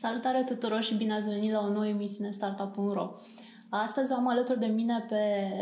[0.00, 3.12] Salutare tuturor și bine ați venit la o nouă emisiune Startup.ro.
[3.68, 5.16] Astăzi am alături de mine pe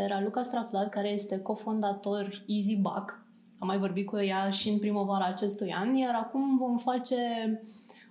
[0.07, 3.25] Raluca Straplat, care este cofondator EasyBuck.
[3.59, 7.15] Am mai vorbit cu ea și în primăvara acestui an, iar acum vom face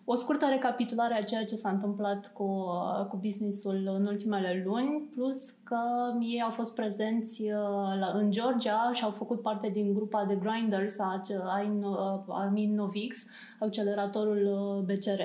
[0.05, 2.65] o scurtă recapitulare a ceea ce s-a întâmplat cu,
[3.09, 5.79] cu businessul în ultimele luni, plus că
[6.21, 10.99] ei au fost prezenți uh, în Georgia și au făcut parte din grupa de grinders
[10.99, 13.19] a, a, a Innovix,
[13.61, 15.21] acceleratorul uh, BCR.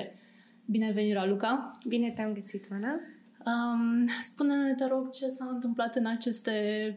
[0.66, 1.78] Bine venit, Raluca!
[1.88, 3.00] Bine te-am găsit, Ana!
[3.46, 6.52] Um, spune-ne, te rog, ce s-a întâmplat în aceste,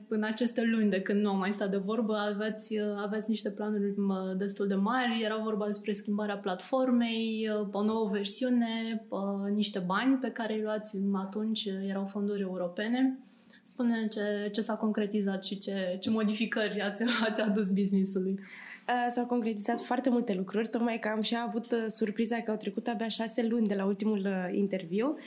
[0.08, 2.16] în aceste luni de când nu am mai stat de vorbă.
[2.16, 3.96] Aveți, aveți niște planuri
[4.38, 9.06] destul de mari, era vorba despre schimbarea platformei, o nouă versiune,
[9.54, 13.20] niște bani pe care îi luați atunci, erau fonduri europene.
[13.64, 18.40] Spune ce, ce s-a concretizat și ce, ce modificări ați, ați adus business-ului.
[18.88, 22.58] Uh, s-au concretizat foarte multe lucruri, tocmai că am și avut uh, surpriza că au
[22.58, 25.18] trecut abia șase luni de la ultimul uh, interviu.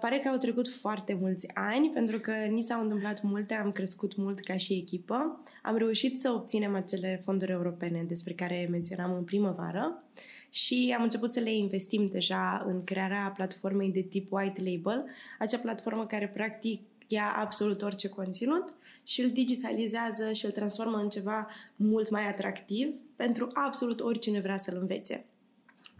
[0.00, 4.16] Pare că au trecut foarte mulți ani, pentru că ni s-au întâmplat multe, am crescut
[4.16, 5.40] mult ca și echipă.
[5.62, 10.04] Am reușit să obținem acele fonduri europene despre care menționam în primăvară
[10.50, 15.04] și am început să le investim deja în crearea platformei de tip white label,
[15.38, 18.74] acea platformă care practic ia absolut orice conținut
[19.06, 24.58] și îl digitalizează și îl transformă în ceva mult mai atractiv pentru absolut oricine vrea
[24.58, 25.24] să-l învețe.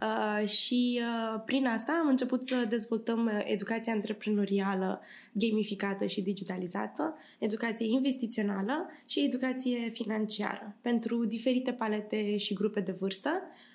[0.01, 5.01] Uh, și uh, prin asta am început să dezvoltăm uh, educația antreprenorială
[5.33, 13.31] gamificată și digitalizată, educație investițională și educație financiară pentru diferite palete și grupe de vârstă,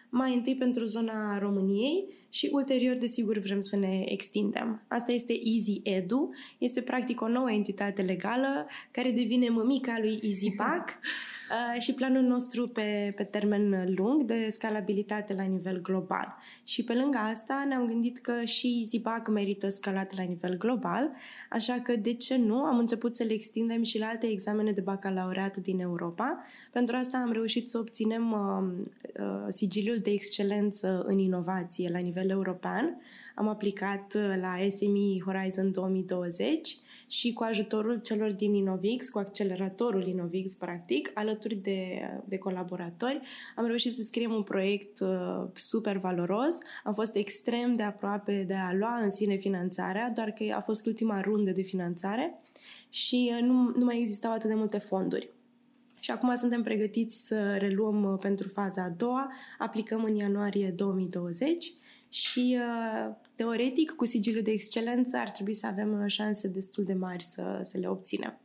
[0.10, 4.82] mai întâi pentru zona României și ulterior, desigur, vrem să ne extindem.
[4.88, 10.90] Asta este Easy Edu, este practic o nouă entitate legală care devine mămica lui EasyPack
[11.52, 16.38] uh, și planul nostru pe, pe termen lung de scalabilitate la nivel global.
[16.64, 21.12] Și pe lângă asta ne-am gândit că și EasyPack merită scalat la nivel global,
[21.50, 24.82] așa că de ce nu am început să le extindem și la alte examene de
[24.82, 26.44] bacalaureat din Europa.
[26.72, 28.86] Pentru asta am reușit să obținem uh,
[29.20, 33.02] uh, sigiliul de excelență în inovație la nivel european.
[33.36, 36.76] Am aplicat uh, la SME Horizon 2020
[37.12, 43.22] și cu ajutorul celor din Innovix, cu acceleratorul Innovix, practic, alături de, de colaboratori,
[43.56, 46.58] am reușit să scriem un proiect uh, super valoros.
[46.84, 50.86] Am fost extrem de aproape de a lua în sine finanțarea, doar că a fost
[50.86, 52.40] ultima rundă de finanțare
[52.90, 55.30] și uh, nu, nu mai existau atât de multe fonduri.
[56.00, 61.72] Și acum suntem pregătiți să reluăm uh, pentru faza a doua, aplicăm în ianuarie 2020
[62.12, 66.94] și uh, teoretic cu sigiliul de excelență ar trebui să avem uh, șanse destul de
[66.94, 68.40] mari să, să le obținem.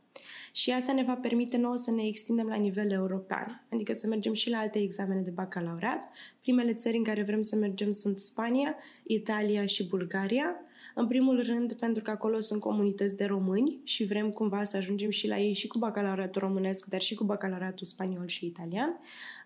[0.51, 4.33] Și asta ne va permite nouă să ne extindem la nivel european, adică să mergem
[4.33, 6.09] și la alte examene de bacalaureat.
[6.41, 10.55] Primele țări în care vrem să mergem sunt Spania, Italia și Bulgaria,
[10.97, 15.09] în primul rând, pentru că acolo sunt comunități de români și vrem cumva să ajungem
[15.09, 18.99] și la ei și cu bacalaureatul românesc, dar și cu bacalaureatul spaniol și italian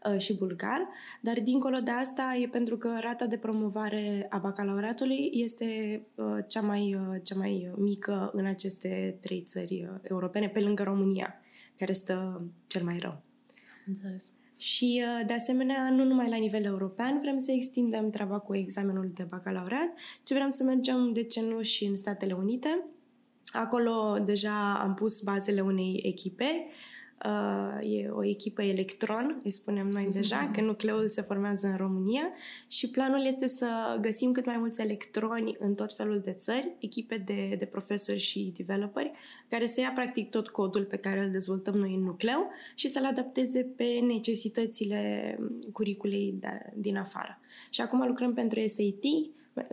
[0.06, 0.88] uh, și bulgar.
[1.22, 6.62] Dar dincolo de asta e pentru că rata de promovare a bacalaureatului este uh, cea
[6.62, 11.36] mai, uh, cea mai mică în aceste trei țări europene, pe lângă România,
[11.78, 13.22] care stă cel mai rău.
[13.88, 14.26] Înțeles.
[14.62, 19.12] Și, uh, de asemenea, nu numai la nivel european vrem să extindem treaba cu examenul
[19.14, 22.86] de bacalaureat, ci vrem să mergem, de ce nu, și în Statele Unite.
[23.52, 26.68] Acolo deja am pus bazele unei echipe
[27.26, 32.30] Uh, e o echipă electron, îi spunem noi deja, că nucleul se formează în România
[32.68, 37.18] și planul este să găsim cât mai mulți electroni în tot felul de țări, echipe
[37.18, 39.12] de, de profesori și developeri,
[39.50, 43.06] care să ia practic tot codul pe care îl dezvoltăm noi în nucleu și să-l
[43.06, 45.38] adapteze pe necesitățile
[45.74, 47.40] curiculei de, din afară.
[47.70, 49.04] Și acum lucrăm pentru SAT,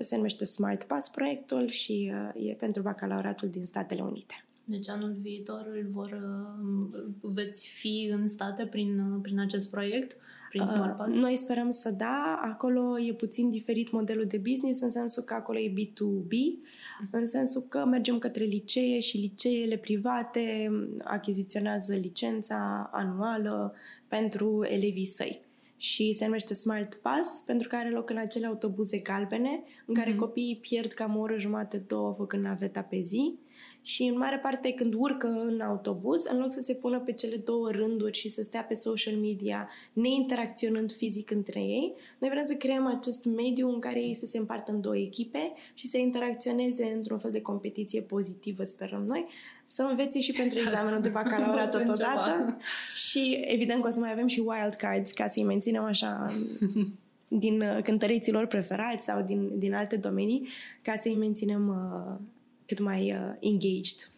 [0.01, 4.43] se numește Smart Pass proiectul și uh, e pentru bacalaureatul din Statele Unite.
[4.71, 10.17] Deci anul viitor îl vor, uh, veți fi în state prin, uh, prin acest proiect,
[10.49, 11.15] prin uh, Smart Pass?
[11.15, 12.41] Noi sperăm să da.
[12.45, 16.33] Acolo e puțin diferit modelul de business, în sensul că acolo e B2B,
[17.11, 20.71] în sensul că mergem către licee și liceele private
[21.05, 23.75] achiziționează licența anuală
[24.09, 25.47] pentru elevii săi
[25.77, 30.13] și se numește Smart Pass pentru că are loc în acele autobuze galbene în care
[30.13, 30.19] mm-hmm.
[30.19, 33.39] copiii pierd cam o oră jumate, două făcând naveta pe zi
[33.83, 37.37] și în mare parte când urcă în autobuz, în loc să se pună pe cele
[37.37, 42.55] două rânduri și să stea pe social media, neinteracționând fizic între ei, noi vrem să
[42.55, 46.93] creăm acest mediu în care ei să se împartă în două echipe și să interacționeze
[46.97, 49.27] într-un fel de competiție pozitivă, sperăm noi,
[49.65, 52.57] să învețe și pentru examenul de bacalaureat totodată.
[52.95, 56.27] și evident că o să mai avem și wild cards ca să-i menținem așa
[57.29, 60.49] din uh, cântăreții lor preferați sau din, din alte domenii,
[60.83, 62.21] ca să-i menținem uh,
[62.69, 64.11] cât mai uh, engaged.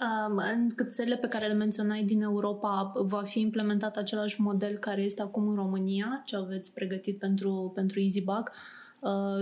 [0.00, 5.02] Um, în țările pe care le menționai din Europa, va fi implementat același model care
[5.02, 8.50] este acum în România, ce aveți pregătit pentru, pentru EasyBug?
[8.50, 8.85] Uh,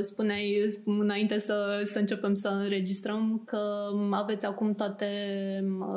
[0.00, 3.58] spuneai înainte să, să începem să înregistrăm că
[4.10, 5.08] aveți acum toate,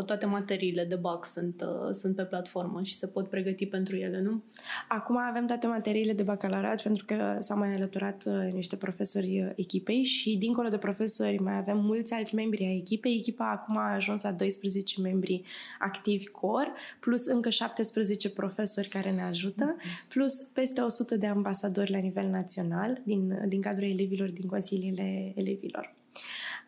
[0.05, 4.21] toate materiile de bug sunt, uh, sunt pe platformă și se pot pregăti pentru ele,
[4.21, 4.43] nu?
[4.87, 10.03] Acum avem toate materiile de bacalaureat pentru că s-au mai alăturat uh, niște profesori echipei
[10.03, 13.15] și dincolo de profesori mai avem mulți alți membri ai echipei.
[13.17, 15.43] Echipa acum a ajuns la 12 membri
[15.79, 20.07] activi core, plus încă 17 profesori care ne ajută, mm-hmm.
[20.09, 25.33] plus peste 100 de ambasadori la nivel național din, din din cadrul elevilor, din consiliile
[25.36, 25.95] elevilor.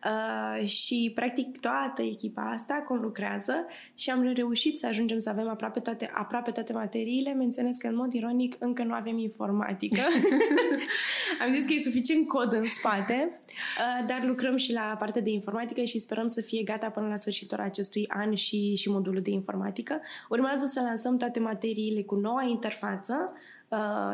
[0.04, 5.80] Uh, și practic toată echipa asta conlucrează și am reușit să ajungem să avem aproape
[5.80, 7.34] toate, aproape toate materiile.
[7.34, 10.00] Menționez că în mod ironic încă nu avem informatică.
[11.44, 15.30] am zis că e suficient cod în spate, uh, dar lucrăm și la partea de
[15.30, 19.30] informatică și sperăm să fie gata până la sfârșitul acestui an și, și modulul de
[19.30, 20.00] informatică.
[20.28, 23.59] Urmează să lansăm toate materiile cu noua interfață, Uh,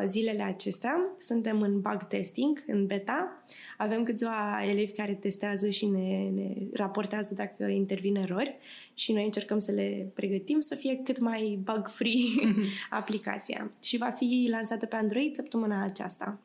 [0.06, 1.14] zilele acestea.
[1.18, 3.44] Suntem în bug testing, în beta.
[3.76, 8.58] Avem câțiva elevi care testează și ne, ne raportează dacă intervin erori
[8.94, 12.54] și noi încercăm să le pregătim să fie cât mai bug-free
[12.90, 13.70] aplicația.
[13.82, 16.38] Și va fi lansată pe Android săptămâna aceasta.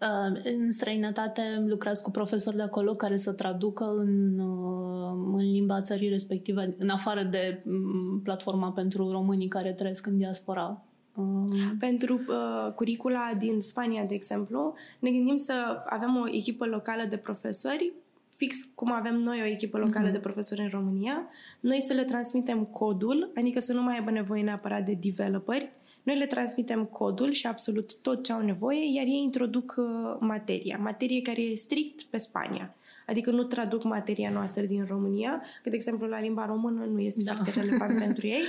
[0.00, 5.80] Uh, în străinătate lucrați cu profesori de acolo care să traducă în, uh, în limba
[5.80, 10.82] țării respective, în afară de mm, platforma pentru românii care trăiesc în diaspora
[11.14, 17.04] Um, pentru uh, curicula din Spania, de exemplu, ne gândim să avem o echipă locală
[17.04, 17.92] de profesori,
[18.36, 20.12] fix cum avem noi o echipă locală uh-huh.
[20.12, 21.26] de profesori în România,
[21.60, 25.72] noi să le transmitem codul, adică să nu mai aibă nevoie neapărat de developeri,
[26.02, 30.78] noi le transmitem codul și absolut tot ce au nevoie, iar ei introduc uh, materia,
[30.78, 32.74] materie care e strict pe Spania.
[33.06, 37.22] Adică nu traduc materia noastră din România, că, de exemplu, la limba română nu este
[37.22, 37.34] da.
[37.34, 38.42] foarte relevant pentru ei.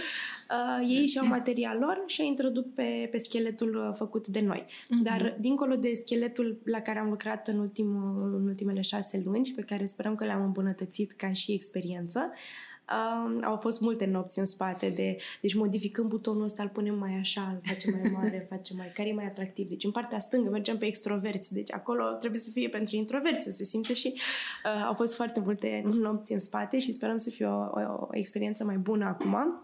[0.50, 4.66] Uh, ei și-au materia lor și o introduc pe, pe scheletul uh, făcut de noi.
[4.66, 5.04] Mm-hmm.
[5.04, 9.54] Dar, dincolo de scheletul la care am lucrat în, ultimul, în ultimele șase luni și
[9.54, 12.75] pe care sperăm că le-am îmbunătățit ca și experiență, Uh,
[13.44, 17.42] au fost multe nopți în spate de, deci modificăm butonul ăsta, îl punem mai așa,
[17.54, 19.68] îl facem mai mare, facem mai, care e mai atractiv.
[19.68, 23.52] Deci în partea stângă mergem pe extroverți, deci acolo trebuie să fie pentru introverți să
[23.52, 27.46] se simte și uh, au fost foarte multe nopți în spate și sperăm să fie
[27.46, 29.60] o, o, o experiență mai bună acum.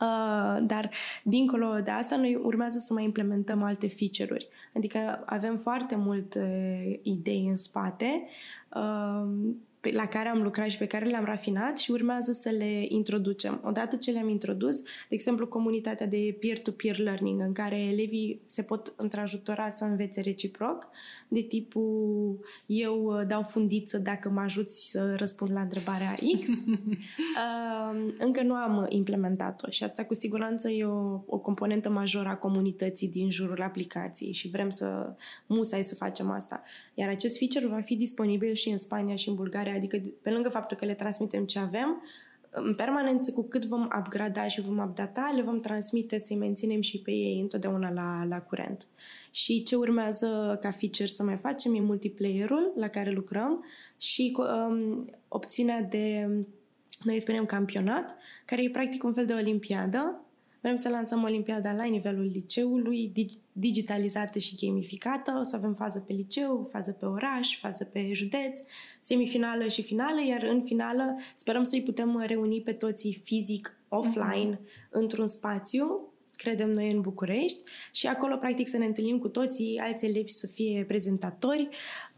[0.00, 0.90] Uh, dar
[1.22, 4.48] dincolo de asta, noi urmează să mai implementăm alte feature-uri.
[4.74, 8.28] Adică avem foarte multe idei în spate.
[8.74, 12.84] Uh, pe, la care am lucrat și pe care le-am rafinat și urmează să le
[12.88, 13.60] introducem.
[13.64, 18.92] Odată ce le-am introdus, de exemplu, comunitatea de peer-to-peer learning, în care elevii se pot
[18.96, 20.88] întrajutora să învețe reciproc,
[21.28, 26.48] de tipul eu uh, dau fundiță dacă mă ajuți să răspund la întrebarea X.
[26.66, 32.36] uh, încă nu am implementat-o și asta cu siguranță e o, o componentă majoră a
[32.36, 35.14] comunității din jurul aplicației și vrem să
[35.46, 36.62] musai să facem asta.
[36.94, 40.48] Iar acest feature va fi disponibil și în Spania și în Bulgaria, adică pe lângă
[40.48, 42.02] faptul că le transmitem ce avem,
[42.50, 46.98] în permanență, cu cât vom upgrada și vom updata, le vom transmite să-i menținem și
[46.98, 48.86] pe ei întotdeauna la, la curent.
[49.30, 53.64] Și ce urmează ca feature să mai facem e multiplayer-ul la care lucrăm
[53.96, 56.28] și um, opțiunea de,
[57.02, 60.22] noi spunem campionat, care e practic un fel de olimpiadă
[60.68, 63.12] Vrem să lansăm Olimpiada la nivelul liceului,
[63.52, 65.36] digitalizată și gamificată.
[65.40, 68.60] O să avem fază pe liceu, fază pe oraș, fază pe județ,
[69.00, 74.90] semifinală și finală, iar în finală sperăm să-i putem reuni pe toții fizic, offline, uh-huh.
[74.90, 77.58] într-un spațiu credem noi în București
[77.92, 81.68] și acolo practic să ne întâlnim cu toții, alți elevi să fie prezentatori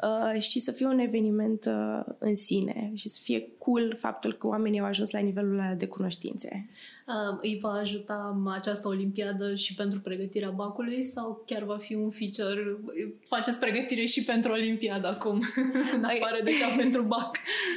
[0.02, 4.46] uh, și să fie un eveniment uh, în sine și să fie cool faptul că
[4.46, 6.68] oamenii au ajuns la nivelul ăla de cunoștințe.
[7.06, 12.10] Uh, îi va ajuta această olimpiadă și pentru pregătirea bacului sau chiar va fi un
[12.10, 12.76] feature?
[13.26, 15.42] Faceți pregătire și pentru olimpiadă acum,
[15.96, 17.36] în afară de cea pentru bac?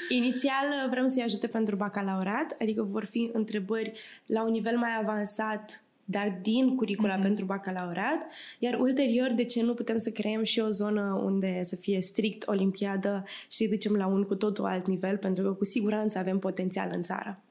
[0.10, 3.94] Inițial uh, vrem să-i ajute pentru bacalaureat, adică vor fi întrebări
[4.26, 7.22] la un nivel mai avansat dar din curicula mm-hmm.
[7.22, 8.20] pentru bacalaureat,
[8.60, 12.48] iar ulterior, de ce nu putem să creăm și o zonă unde să fie strict
[12.48, 16.40] olimpiadă și să-i ducem la un cu totul alt nivel, pentru că cu siguranță avem
[16.40, 17.43] potențial în țară.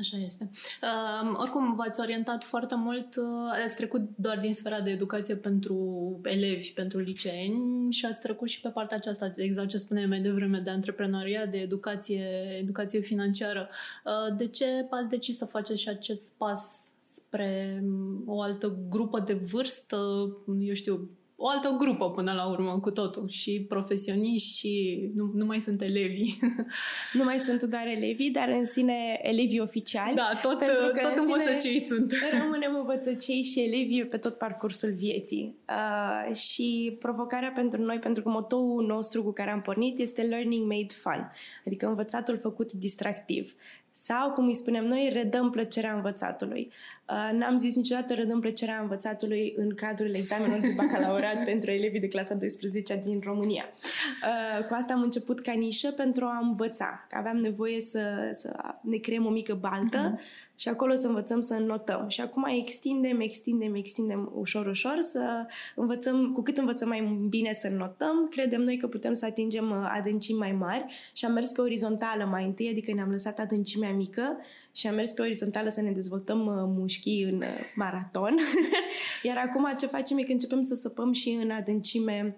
[0.00, 0.50] Așa este.
[0.82, 3.24] Uh, oricum, v-ați orientat foarte mult, uh,
[3.64, 5.76] ați trecut doar din sfera de educație pentru
[6.22, 10.58] elevi, pentru liceeni și ați trecut și pe partea aceasta, exact ce spuneai mai devreme,
[10.58, 12.26] de antreprenoriat, de educație,
[12.60, 13.68] educație financiară.
[14.04, 17.82] Uh, de ce ați decis să faceți și acest pas spre
[18.26, 19.96] o altă grupă de vârstă,
[20.60, 21.10] eu știu,
[21.42, 23.28] o altă grupă până la urmă cu totul.
[23.28, 26.38] Și profesioniști și nu, nu mai sunt elevi.
[27.18, 30.14] nu mai sunt doar elevii, dar în sine elevii oficiali.
[30.14, 32.12] Da, tot, pentru că tot în învățăcei sunt.
[32.40, 35.54] Rămânem învățăcei și elevii pe tot parcursul vieții.
[35.68, 40.66] Uh, și provocarea pentru noi, pentru că motoul nostru cu care am pornit este Learning
[40.66, 41.30] Made Fun,
[41.66, 43.54] adică învățatul făcut distractiv.
[43.92, 46.72] Sau, cum îi spunem noi, redăm plăcerea învățatului.
[47.08, 52.08] Uh, n-am zis niciodată redăm plăcerea învățatului în cadrul examenului de bacalaureat pentru elevii de
[52.08, 53.64] clasa 12 din România.
[53.68, 57.06] Uh, cu asta am început ca nișă pentru a învăța.
[57.10, 61.54] Aveam nevoie să, să ne creăm o mică baltă uh-huh și acolo să învățăm să
[61.54, 62.08] notăm.
[62.08, 67.68] Și acum extindem, extindem, extindem ușor, ușor să învățăm, cu cât învățăm mai bine să
[67.68, 71.60] notăm, credem noi că putem să atingem uh, adâncimi mai mari și am mers pe
[71.60, 74.36] orizontală mai întâi, adică ne-am lăsat adâncimea mică
[74.72, 78.36] și am mers pe orizontală să ne dezvoltăm uh, mușchii în uh, maraton.
[79.22, 82.36] Iar acum ce facem e că începem să săpăm și în adâncime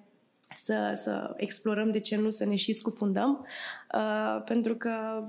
[0.54, 3.46] să, să explorăm, de ce nu, să ne și scufundăm,
[3.94, 5.24] uh, pentru că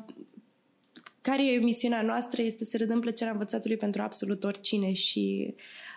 [1.23, 5.55] care e misiunea noastră este să redăm plăcerea învățatului pentru absolut oricine și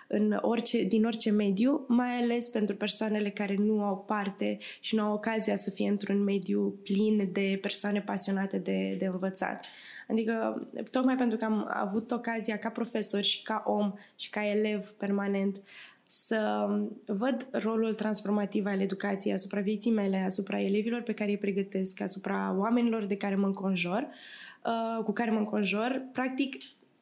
[0.08, 5.02] în orice, din orice mediu, mai ales pentru persoanele care nu au parte și nu
[5.02, 9.64] au ocazia să fie într-un mediu plin de persoane pasionate de, de învățat.
[10.08, 14.88] Adică, tocmai pentru că am avut ocazia ca profesor și ca om și ca elev
[14.88, 15.62] permanent
[16.08, 16.68] să
[17.06, 22.54] văd rolul transformativ al educației asupra vieții mele, asupra elevilor pe care îi pregătesc, asupra
[22.58, 26.54] oamenilor de care mă înconjor, uh, uh, cu care mă înconjor, practic,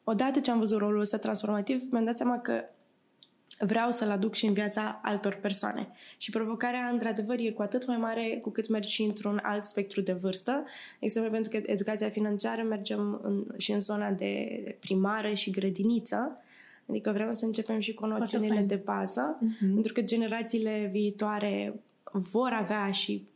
[0.03, 2.63] odată ce am văzut rolul ăsta transformativ, mi-am dat seama că
[3.59, 5.87] vreau să-l aduc și în viața altor persoane.
[6.17, 10.01] Și provocarea, într-adevăr, e cu atât mai mare cu cât mergi și într-un alt spectru
[10.01, 10.63] de vârstă.
[10.99, 16.39] Exemplu, pentru că educația financiară mergem în, și în zona de primară și grădiniță,
[16.89, 19.73] Adică vrem să începem și cu noțiunile de bază, uh-huh.
[19.73, 21.79] pentru că generațiile viitoare
[22.11, 23.27] vor avea și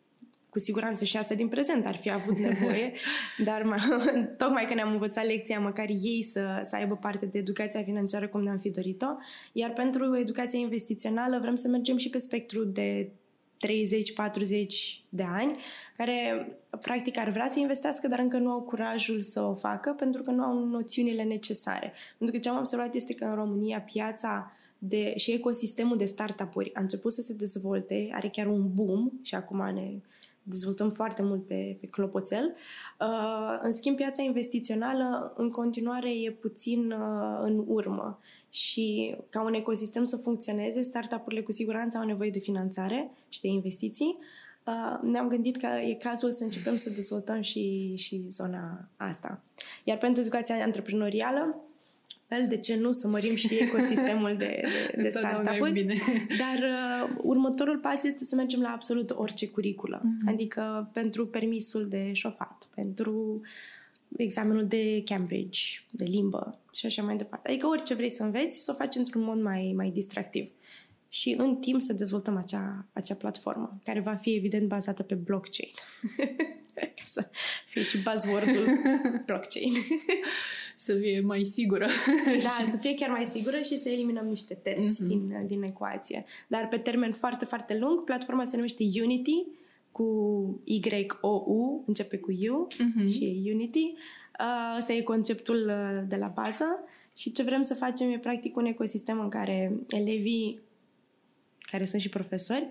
[0.50, 2.94] cu siguranță și asta din prezent ar fi avut nevoie,
[3.44, 3.76] dar mă,
[4.38, 8.44] tocmai că ne-am învățat lecția, măcar ei să, să aibă parte de educația financiară cum
[8.44, 9.08] ne-am fi dorit-o,
[9.54, 13.12] iar pentru educația investițională vrem să mergem și pe spectru de
[13.68, 13.68] 30-40
[15.10, 15.58] de ani,
[15.98, 16.48] care
[16.82, 20.32] practic ar vrea să investească, dar încă nu au curajul să o facă pentru că
[20.32, 21.94] nu au noțiunile necesare.
[22.18, 26.74] Pentru că ce am observat este că în România piața de, și ecosistemul de startup-uri
[26.74, 30.00] a început să se dezvolte, are chiar un boom și acum ne
[30.50, 32.56] dezvoltăm foarte mult pe, pe clopoțel.
[33.00, 39.54] Uh, în schimb, piața investițională în continuare e puțin uh, în urmă și ca un
[39.54, 44.18] ecosistem să funcționeze, startup-urile cu siguranță au nevoie de finanțare și de investiții.
[44.66, 49.42] Uh, ne-am gândit că e cazul să începem să dezvoltăm și, și zona asta.
[49.84, 51.69] Iar pentru educația antreprenorială,
[52.30, 54.62] fel, de ce nu să mărim și ecosistemul de,
[54.96, 55.72] de, de startup-uri.
[55.72, 55.96] Bine.
[56.44, 60.02] Dar uh, următorul pas este să mergem la absolut orice curiculă.
[60.02, 60.28] Mm-hmm.
[60.28, 63.42] Adică pentru permisul de șofat, pentru
[64.18, 67.50] examenul de Cambridge, de limbă și așa mai departe.
[67.50, 70.50] Adică orice vrei să înveți, să o faci într-un mod mai, mai distractiv.
[71.10, 75.72] Și în timp să dezvoltăm acea, acea platformă, care va fi evident bazată pe blockchain.
[76.80, 77.30] ca să
[77.66, 78.66] fie și buzzword-ul
[79.26, 79.74] blockchain.
[80.76, 81.88] să fie mai sigură.
[82.26, 85.08] da, să fie chiar mai sigură și să eliminăm niște terți mm-hmm.
[85.08, 86.26] din, din ecuație.
[86.48, 89.46] Dar pe termen foarte, foarte lung, platforma se numește Unity,
[89.92, 93.12] cu Y-O-U, începe cu U mm-hmm.
[93.12, 93.94] și e Unity.
[94.40, 96.66] Uh, asta e conceptul uh, de la bază
[97.16, 100.60] și ce vrem să facem e practic un ecosistem în care elevii,
[101.72, 102.68] care sunt și profesori,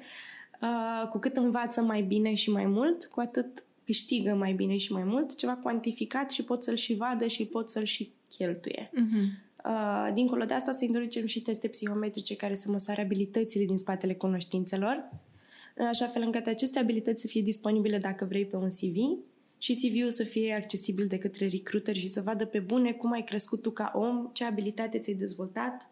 [0.61, 4.93] uh, cu cât învață mai bine și mai mult, cu atât câștigă mai bine și
[4.93, 8.91] mai mult, ceva cuantificat și pot să-l și vadă și pot să-l și cheltuie.
[8.91, 9.47] Uh-huh.
[9.65, 14.15] Uh, dincolo de asta să introducem și teste psihometrice care să măsoare abilitățile din spatele
[14.15, 15.11] cunoștințelor,
[15.75, 18.97] în așa fel încât aceste abilități să fie disponibile dacă vrei pe un CV
[19.59, 23.23] și CV-ul să fie accesibil de către recruiter și să vadă pe bune cum ai
[23.25, 25.89] crescut tu ca om, ce abilitate ți-ai dezvoltat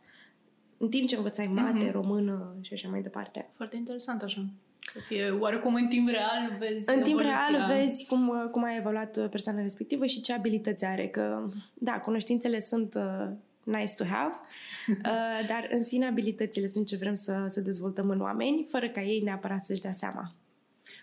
[0.79, 1.93] în timp ce învățai mate, uh-huh.
[1.93, 3.49] română și așa mai departe.
[3.57, 4.47] Foarte interesant așa.
[4.93, 9.29] Să fie oarecum în timp real vezi În timp real vezi cum, cum a evoluat
[9.29, 11.09] persoana respectivă și ce abilități are.
[11.09, 13.29] Că, da, cunoștințele sunt uh,
[13.63, 14.35] nice to have,
[14.89, 19.03] uh, dar în sine abilitățile sunt ce vrem să, să dezvoltăm în oameni, fără ca
[19.03, 20.35] ei neapărat să-și dea seama.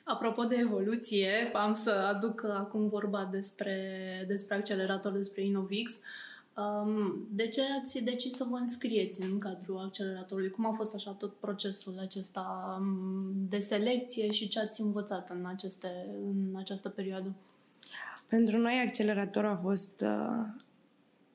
[0.04, 3.76] Apropo de evoluție, am să aduc acum vorba despre,
[4.28, 5.92] despre accelerator, despre Innovix.
[5.92, 6.00] Uh,
[6.58, 10.50] Um, de ce ați decis să vă înscrieți în cadrul acceleratorului?
[10.50, 12.78] Cum a fost așa tot procesul acesta
[13.34, 15.88] de selecție și ce ați învățat în, aceste,
[16.26, 17.34] în această perioadă?
[18.28, 20.46] Pentru noi acceleratorul a fost uh,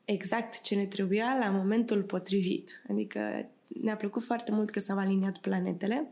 [0.04, 2.82] exact ce ne trebuia la momentul potrivit.
[2.90, 3.48] Adică
[3.82, 6.10] ne-a plăcut foarte mult că s-au aliniat planetele.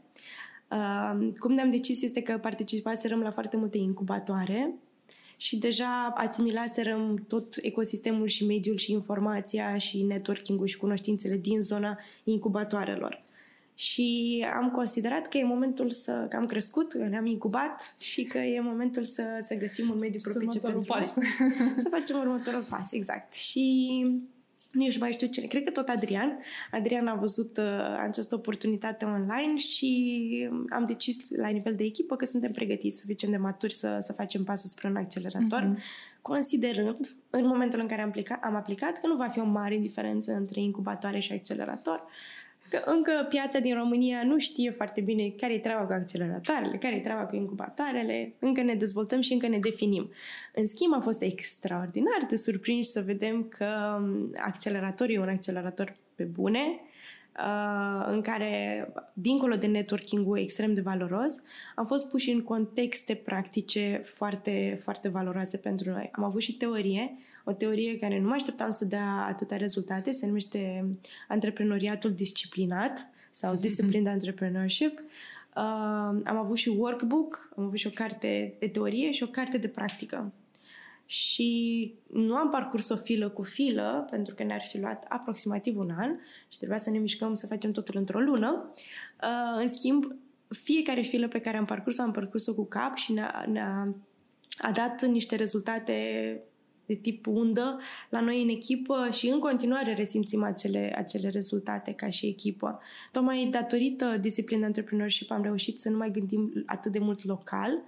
[0.70, 4.75] Uh, cum ne-am decis este că participaserăm la foarte multe incubatoare
[5.37, 11.99] și deja asimilaserăm tot ecosistemul și mediul și informația și networking-ul și cunoștințele din zona
[12.25, 13.25] incubatoarelor.
[13.75, 16.26] Și am considerat că e momentul să...
[16.28, 20.21] că am crescut, că ne-am incubat și că e momentul să, să găsim un mediu
[20.23, 21.12] propice pentru pas.
[21.83, 23.35] să facem următorul pas, exact.
[23.35, 24.05] Și
[24.76, 26.38] nici mai știu cine, cred că tot Adrian.
[26.71, 27.64] Adrian a văzut uh,
[28.00, 33.40] această oportunitate online și am decis la nivel de echipă că suntem pregătiți suficient de
[33.40, 35.83] maturi să, să facem pasul spre un accelerator, mm-hmm.
[36.23, 39.76] considerând, în momentul în care am aplicat, am aplicat, că nu va fi o mare
[39.76, 42.04] diferență între incubatoare și accelerator,
[42.70, 46.94] că încă piața din România nu știe foarte bine care e treaba cu acceleratoarele, care
[46.94, 50.11] e treaba cu incubatoarele, încă ne dezvoltăm și încă ne definim.
[50.54, 55.92] În schimb, a fost extraordinar de surprins să vedem că um, acceleratorul e un accelerator
[56.14, 56.95] pe bune, uh,
[58.11, 61.35] în care, dincolo de networking-ul extrem de valoros,
[61.75, 66.09] am fost puși în contexte practice foarte, foarte valoroase pentru noi.
[66.12, 70.26] Am avut și teorie, o teorie care nu mă așteptam să dea atâtea rezultate, se
[70.26, 70.87] numește
[71.28, 73.61] antreprenoriatul disciplinat sau mhm.
[73.61, 74.99] Disciplined Entrepreneurship.
[74.99, 79.59] Uh, am avut și workbook, am avut și o carte de teorie și o carte
[79.59, 80.33] de practică.
[81.06, 85.90] Și nu am parcurs o filă cu filă, pentru că ne-ar fi luat aproximativ un
[85.98, 86.10] an
[86.48, 88.72] și trebuia să ne mișcăm să facem totul într-o lună.
[89.22, 90.16] Uh, în schimb,
[90.48, 93.94] fiecare filă pe care am parcurs-o, am parcurs-o cu cap și ne-a, ne-a
[94.58, 95.94] a dat niște rezultate
[96.86, 102.08] de tip undă la noi în echipă și în continuare resimțim acele, acele rezultate ca
[102.08, 102.80] și echipă.
[103.12, 107.82] Tocmai datorită disciplinei entrepreneurship am reușit să nu mai gândim atât de mult local,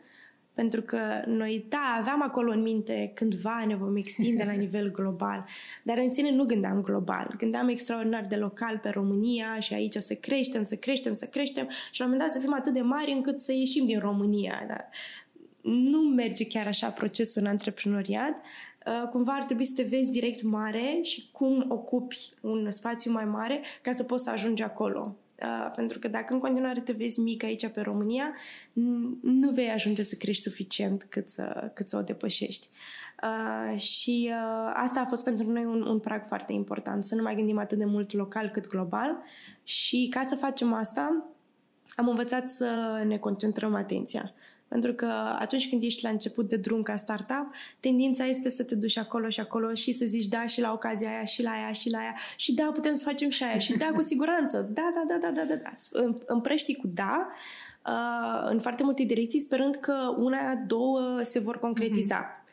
[0.58, 5.44] pentru că noi, da, aveam acolo în minte cândva ne vom extinde la nivel global,
[5.82, 7.34] dar în sine nu gândeam global.
[7.36, 12.00] Gândeam extraordinar de local pe România și aici să creștem, să creștem, să creștem și
[12.00, 14.64] la un moment dat să fim atât de mari încât să ieșim din România.
[14.68, 14.88] Dar
[15.60, 18.34] nu merge chiar așa procesul în antreprenoriat.
[18.86, 23.25] Uh, cumva ar trebui să te vezi direct mare și cum ocupi un spațiu mai
[23.25, 25.16] mare ca să poți să ajungi acolo.
[25.42, 28.34] Uh, pentru că dacă în continuare te vezi mic aici pe România,
[29.20, 32.68] nu vei ajunge să crești suficient cât să, cât să o depășești.
[33.22, 37.22] Uh, și uh, asta a fost pentru noi un, un prag foarte important, să nu
[37.22, 39.22] mai gândim atât de mult local cât global
[39.62, 41.24] și ca să facem asta
[41.96, 44.32] am învățat să ne concentrăm atenția.
[44.69, 45.07] Pentru că
[45.39, 49.28] atunci când ești la început de drum ca startup, tendința este să te duci acolo
[49.28, 51.99] și acolo și să zici da și la ocazia aia și la aia și la
[51.99, 55.28] aia și da, putem să facem și aia și da, cu siguranță, da, da, da,
[55.28, 55.75] da, da, da, da.
[56.26, 57.28] Împrăști cu da
[57.87, 62.23] uh, în foarte multe direcții, sperând că una, două se vor concretiza.
[62.23, 62.47] Mm-hmm.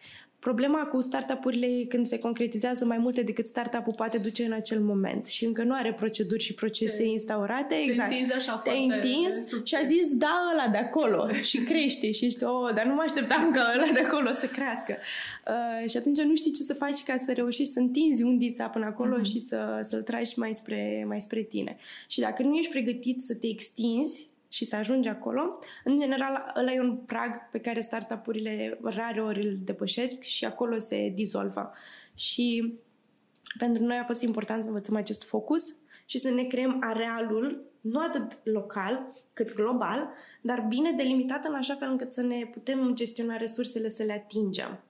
[0.50, 4.80] Problema cu startup-urile e când se concretizează mai multe decât startup-ul poate duce în acel
[4.80, 7.76] moment și încă nu are proceduri și procese te, instaurate.
[7.76, 8.10] Exact.
[8.10, 12.26] Te întinzi așa Te-ai întins și a zis da ăla de acolo și crește și
[12.26, 14.98] ești, oh, dar nu mă așteptam ca ăla de acolo să crească.
[15.48, 18.86] Uh, și atunci nu știi ce să faci ca să reușești să întinzi undița până
[18.86, 19.32] acolo mm-hmm.
[19.32, 21.78] și să, să-l tragi mai spre, mai spre tine.
[22.08, 25.60] Și dacă nu ești pregătit să te extinzi, și să ajungi acolo.
[25.84, 30.78] În general, ăla e un prag pe care startup-urile rare ori îl depășesc și acolo
[30.78, 31.72] se dizolvă.
[32.14, 32.74] Și
[33.58, 38.00] pentru noi a fost important să învățăm acest focus și să ne creăm arealul nu
[38.00, 40.10] atât local cât global,
[40.42, 44.84] dar bine delimitat în așa fel încât să ne putem gestiona resursele să le atingem.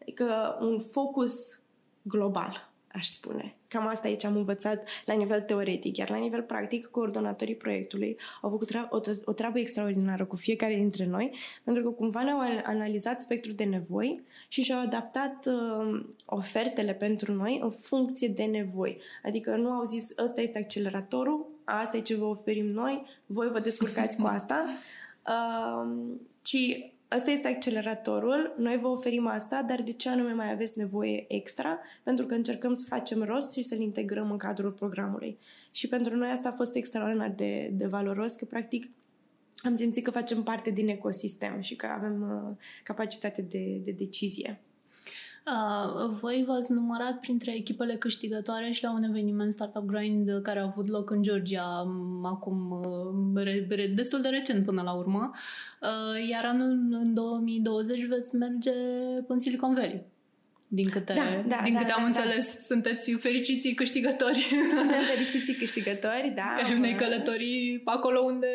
[0.00, 1.62] Adică un focus
[2.02, 3.54] global aș spune.
[3.68, 8.50] Cam asta aici am învățat la nivel teoretic, iar la nivel practic, coordonatorii proiectului au
[8.50, 13.54] făcut o, o treabă extraordinară cu fiecare dintre noi, pentru că cumva ne-au analizat spectrul
[13.54, 19.00] de nevoi și și-au adaptat uh, ofertele pentru noi în funcție de nevoi.
[19.22, 23.60] Adică nu au zis, ăsta este acceleratorul, asta e ce vă oferim noi, voi vă
[23.60, 24.64] descurcați cu asta,
[25.32, 25.92] uh,
[26.42, 31.24] ci Asta este acceleratorul, noi vă oferim asta, dar de ce anume mai aveți nevoie
[31.28, 31.78] extra?
[32.02, 35.38] Pentru că încercăm să facem rost și să-l integrăm în cadrul programului.
[35.70, 38.90] Și pentru noi asta a fost extraordinar de, de valoros, că practic
[39.62, 44.60] am simțit că facem parte din ecosistem și că avem uh, capacitate de, de decizie.
[45.46, 50.64] Uh, voi v-ați numărat printre echipele câștigătoare și la un eveniment Startup Grind care a
[50.64, 51.86] avut loc în Georgia
[52.22, 52.70] acum
[53.34, 55.30] uh, destul de recent până la urmă,
[55.82, 58.72] uh, iar anul în 2020 veți merge
[59.26, 60.13] în Silicon Valley.
[60.74, 62.44] Din câte, da, da, din da, câte da, am da, înțeles.
[62.44, 62.60] Da.
[62.60, 64.40] Sunteți fericiții câștigători.
[64.70, 66.56] Suntem fericiții câștigători, da.
[66.64, 68.46] Avem noi călătorii acolo unde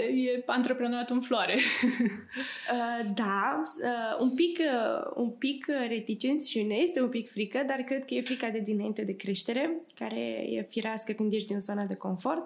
[0.00, 1.56] e antreprenoriatul în floare.
[2.72, 7.62] Uh, da, uh, un pic, uh, un pic reticenți și ne este un pic frică,
[7.66, 11.60] dar cred că e frica de dinainte de creștere, care e firească când ești din
[11.60, 12.42] zona de confort.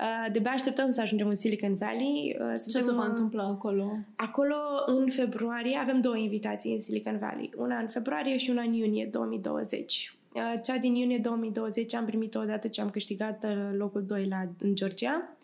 [0.00, 2.36] Uh, de așteptăm să ajungem în Silicon Valley.
[2.40, 3.96] Uh, Ce se va întâmpla acolo?
[4.16, 4.54] Acolo,
[4.86, 7.50] în februarie, avem două invitații în Silicon Valley.
[7.56, 10.16] Una în februarie și una în iunie 2020.
[10.32, 14.74] Uh, cea din iunie 2020 am primit-o odată ce am câștigat locul 2 la, în
[14.74, 15.36] Georgia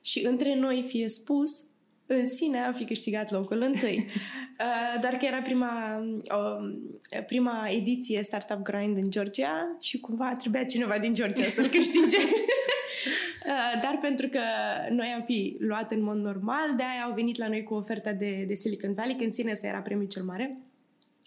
[0.00, 1.64] și între noi fie spus,
[2.10, 4.06] în sine am fi câștigat locul întâi.
[4.58, 10.64] Uh, doar că era prima, uh, prima ediție Startup Grind în Georgia și cumva trebuia
[10.64, 12.16] cineva din Georgia să-l câștige.
[12.16, 14.40] uh, dar pentru că
[14.90, 18.12] noi am fi luat în mod normal, de aia au venit la noi cu oferta
[18.12, 20.58] de, de Silicon Valley, când în sine ăsta era premiul cel mare.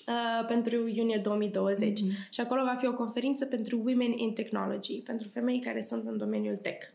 [0.08, 2.00] Uh, pentru iunie 2020.
[2.00, 2.30] Mm-hmm.
[2.30, 6.18] Și acolo va fi o conferință pentru Women in Technology, pentru femei care sunt în
[6.18, 6.88] domeniul tech.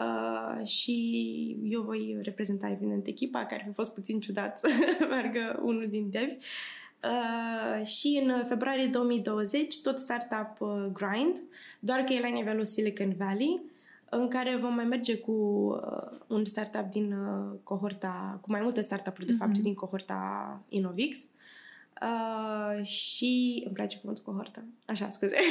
[0.00, 4.68] Uh, și eu voi reprezenta, evident, echipa, care a fost puțin ciudat să
[5.10, 6.34] meargă unul din devi.
[7.04, 11.42] Uh, și în februarie 2020, tot startup uh, Grind,
[11.78, 13.60] doar că e la nivelul Silicon Valley,
[14.08, 18.80] în care vom mai merge cu uh, un startup din uh, cohorta, cu mai multe
[18.80, 19.38] startup-uri, de mm-hmm.
[19.38, 21.18] fapt, din cohorta Innovix.
[22.02, 24.64] Uh, și îmi place cuvântul cohortă.
[24.86, 25.36] Așa, scuze.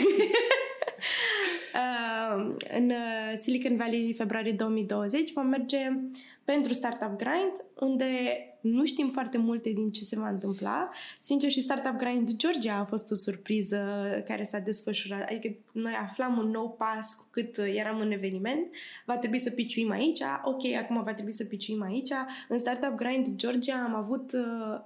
[1.74, 5.78] Uh, în uh, Silicon Valley februarie 2020 vom merge
[6.44, 8.06] pentru Startup Grind, unde
[8.62, 10.90] nu știm foarte multe din ce se va întâmpla.
[11.20, 13.86] Sincer, și Startup Grind Georgia a fost o surpriză
[14.26, 15.30] care s-a desfășurat.
[15.30, 18.68] Adică noi aflam un nou pas cu cât uh, eram în eveniment.
[19.06, 20.20] Va trebui să piciuim aici.
[20.44, 22.10] Ok, acum va trebui să piciuim aici.
[22.48, 24.80] În Startup Grind Georgia am avut uh,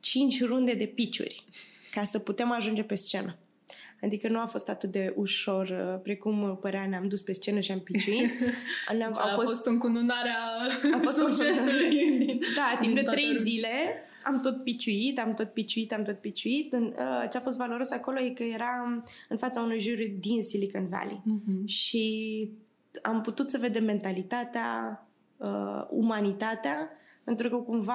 [0.00, 1.44] 5 runde de piciuri
[1.90, 3.36] ca să putem ajunge pe scenă.
[4.06, 7.72] Adică nu a fost atât de ușor uh, precum părea, ne-am dus pe scenă și
[7.72, 8.30] am piciuit.
[8.98, 10.38] Ne-am, a, a fost, fost încununarea
[10.94, 11.88] a fost succesului.
[12.18, 13.68] Din, da, timp de trei zile
[14.26, 16.72] am tot piciuit, am tot piciuit, am tot piciuit.
[16.72, 20.88] Uh, ce a fost valoros acolo e că eram în fața unui juriu din Silicon
[20.88, 21.22] Valley.
[21.22, 21.64] Uh-huh.
[21.64, 22.50] Și
[23.02, 26.90] am putut să vedem mentalitatea, uh, umanitatea,
[27.24, 27.94] pentru că cumva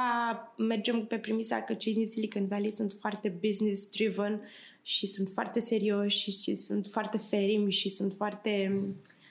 [0.57, 4.41] mergem pe premisa că cei din Silicon Valley sunt foarte business-driven
[4.81, 8.83] și sunt foarte serioși și sunt foarte ferimi și sunt foarte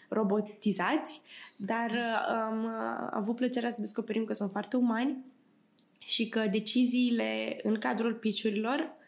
[0.09, 1.21] robotizați,
[1.57, 5.25] dar uh, am uh, avut plăcerea să descoperim că sunt foarte umani
[5.99, 8.99] și că deciziile în cadrul piciurilor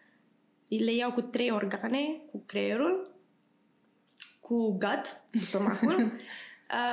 [0.68, 3.14] le iau cu trei organe, cu creierul,
[4.40, 5.94] cu gut, cu stomacul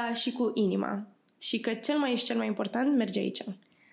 [0.09, 1.07] uh, și cu inima.
[1.37, 3.43] Și că cel mai și cel mai important merge aici.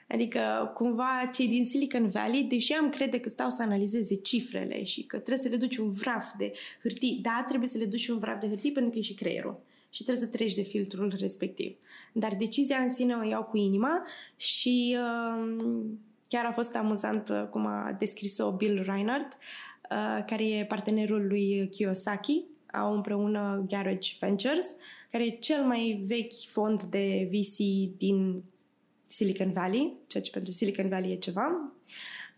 [0.08, 5.02] Adică, cumva, cei din Silicon Valley, deși am crede că stau să analizeze cifrele și
[5.02, 8.18] că trebuie să le duci un vraf de hârtii, da, trebuie să le duci un
[8.18, 11.76] vraf de hârtii pentru că e și creierul și trebuie să treci de filtrul respectiv.
[12.12, 15.80] Dar decizia în sine o iau cu inima și uh,
[16.28, 21.68] chiar a fost amuzant uh, cum a descris-o Bill Reinhardt, uh, care e partenerul lui
[21.70, 24.74] Kiyosaki, au împreună Garage Ventures,
[25.10, 27.56] care e cel mai vechi fond de VC
[27.96, 28.42] din
[29.06, 31.72] Silicon Valley, ceea ce pentru Silicon Valley e ceva.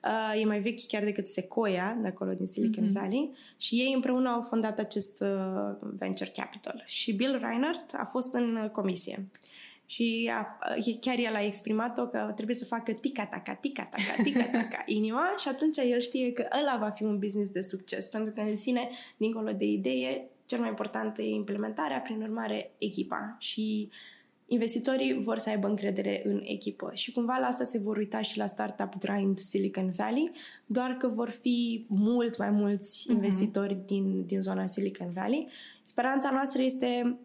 [0.04, 2.92] Uh, e mai vechi chiar decât Sequoia, de acolo din Silicon mm-hmm.
[2.92, 6.82] Valley, și ei împreună au fondat acest uh, venture capital.
[6.86, 9.28] Și Bill Reinhardt a fost în comisie.
[9.86, 10.58] Și a,
[11.00, 16.00] chiar el a exprimat-o că trebuie să facă tica-taca, tica-taca, tica-taca inima și atunci el
[16.00, 19.64] știe că ăla va fi un business de succes, pentru că în sine, dincolo de
[19.64, 23.36] idee, cel mai important e implementarea, prin urmare, echipa.
[23.38, 24.17] Și uh,
[24.50, 28.38] investitorii vor să aibă încredere în echipă și cumva la asta se vor uita și
[28.38, 30.30] la Startup Grind Silicon Valley,
[30.66, 33.14] doar că vor fi mult mai mulți uh-huh.
[33.14, 35.48] investitori din, din zona Silicon Valley.
[35.82, 37.18] Speranța noastră este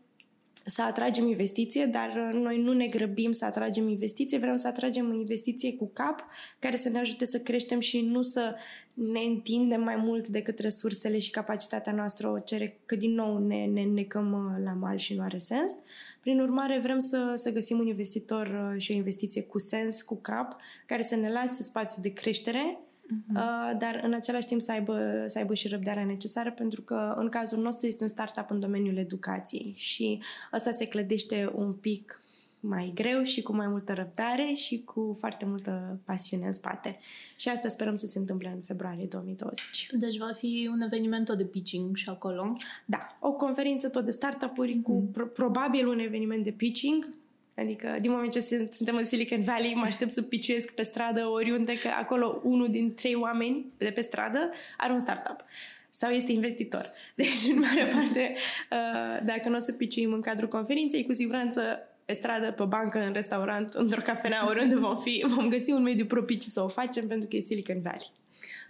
[0.66, 5.76] să atragem investiție, dar noi nu ne grăbim să atragem investiție, vrem să atragem investiție
[5.76, 6.26] cu cap
[6.60, 8.56] care să ne ajute să creștem și nu să
[8.94, 13.66] ne întindem mai mult decât resursele și capacitatea noastră o cere, că din nou ne,
[13.66, 15.74] ne necăm la mal și nu are sens.
[16.22, 20.16] Prin urmare, vrem să, să găsim un investitor uh, și o investiție cu sens, cu
[20.22, 23.78] cap, care să ne lase spațiu de creștere, uh-huh.
[23.78, 27.62] dar în același timp să aibă, să aibă și răbdarea necesară, pentru că în cazul
[27.62, 32.24] nostru este un startup în domeniul educației și asta se clădește un pic
[32.66, 37.00] mai greu și cu mai multă răbdare și cu foarte multă pasiune în spate.
[37.36, 39.90] Și asta sperăm să se întâmple în februarie 2020.
[39.92, 42.54] Deci va fi un eveniment tot de pitching și acolo?
[42.86, 44.84] Da, o conferință tot de startup-uri mm-hmm.
[44.84, 45.12] cu mhm.
[45.12, 47.10] pro- probabil un eveniment de pitching,
[47.56, 48.40] Adică, din moment ce
[48.72, 52.94] suntem în Silicon Valley, mă aștept să piciuiesc pe stradă oriunde, că acolo unul din
[52.94, 55.46] trei oameni de pe stradă are un startup.
[55.90, 56.92] sau este investitor.
[57.16, 58.36] Deci, în mare parte,
[58.72, 61.62] uh, dacă nu o să piciuim în cadrul conferinței, cu siguranță
[62.06, 66.06] pe stradă, pe bancă, în restaurant, într-o cafenea, oriunde vom fi, vom găsi un mediu
[66.06, 68.12] propice să o facem pentru că e Silicon Valley.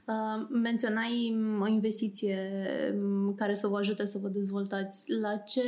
[0.05, 2.37] Uh, menționai o investiție
[3.35, 5.11] care să vă ajute să vă dezvoltați.
[5.11, 5.61] La ce,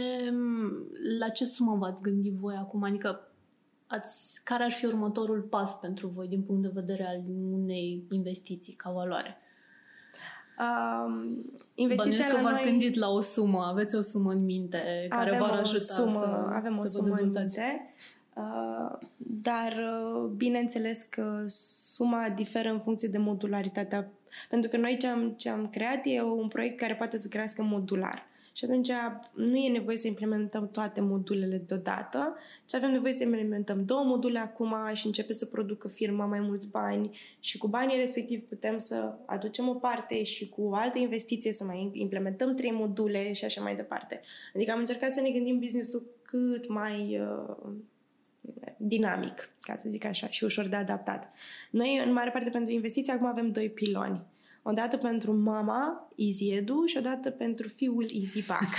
[1.19, 2.83] la ce sumă v-ați gândit voi acum?
[2.83, 3.31] Adică
[3.87, 8.73] ați, care ar fi următorul pas pentru voi din punct de vedere al unei investiții
[8.73, 9.37] ca valoare?
[10.59, 12.69] Um, investiția Bănuiesc că v-ați noi...
[12.69, 16.49] gândit la o sumă, aveți o sumă în minte care avem v-ar ajuta sumă, să
[16.53, 17.59] Avem să o vă sumă în dezvoltați.
[17.59, 17.93] minte,
[18.33, 24.11] uh, dar uh, bineînțeles că suma diferă în funcție de modularitatea,
[24.49, 27.63] pentru că noi ce am, ce am creat e un proiect care poate să crească
[27.63, 28.33] modular.
[28.55, 28.91] Și atunci
[29.33, 34.39] nu e nevoie să implementăm toate modulele deodată, ci avem nevoie să implementăm două module
[34.39, 39.13] acum și începe să producă firma mai mulți bani și cu banii respectiv putem să
[39.25, 43.61] aducem o parte și cu o altă investiție să mai implementăm trei module și așa
[43.61, 44.21] mai departe.
[44.55, 47.55] Adică am încercat să ne gândim business-ul cât mai uh,
[48.77, 51.33] dinamic, ca să zic așa, și ușor de adaptat.
[51.69, 54.21] Noi, în mare parte pentru investiții, acum avem doi piloni.
[54.63, 58.69] O dată pentru mama, Easy Edu, și o dată pentru fiul Easy Back.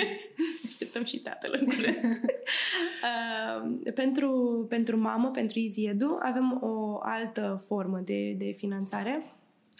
[0.66, 1.96] Așteptăm și tatăl în curând.
[3.06, 9.22] uh, pentru, pentru mamă, pentru Easy Edu, avem o altă formă de, de finanțare,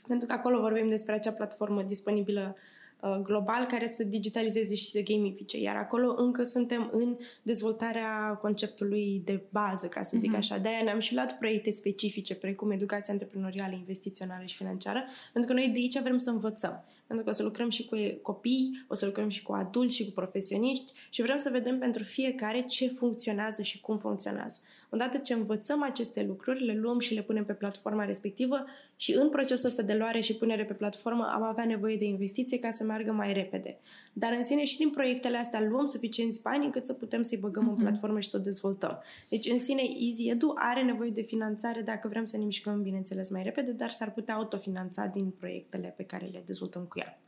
[0.07, 2.76] pentru că acolo vorbim despre acea platformă disponibilă uh,
[3.23, 5.59] global care să digitalizeze și să gamifice.
[5.61, 10.39] Iar acolo încă suntem în dezvoltarea conceptului de bază, ca să zic Mhm.
[10.39, 10.59] așa.
[10.59, 15.69] De-aia ne-am și luat proiecte specifice, precum educația antreprenorială, investițională și financiară, pentru că noi
[15.73, 16.85] de aici vrem să învățăm.
[17.07, 20.05] Pentru că o să lucrăm și cu copii, o să lucrăm și cu adulți și
[20.05, 24.61] cu profesioniști și vrem să vedem pentru fiecare ce funcționează și cum funcționează.
[24.91, 28.65] Odată ce învățăm aceste lucruri, le luăm și le punem pe platforma respectivă
[28.97, 32.59] și în procesul ăsta de luare și punere pe platformă am avea nevoie de investiție
[32.59, 33.79] ca să meargă mai repede.
[34.13, 37.65] Dar în sine și din proiectele astea luăm suficienți bani încât să putem să-i băgăm
[37.65, 37.77] mm-hmm.
[37.77, 39.03] în platformă și să o dezvoltăm.
[39.29, 43.31] Deci în sine Easy Edu are nevoie de finanțare dacă vrem să ne mișcăm, bineînțeles,
[43.31, 47.19] mai repede, dar s-ar putea autofinanța din proiectele pe care le dezvoltăm cu ea.